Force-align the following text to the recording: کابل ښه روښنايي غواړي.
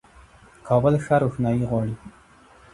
کابل 0.67 0.93
ښه 1.05 1.15
روښنايي 1.23 1.63
غواړي. 1.69 1.95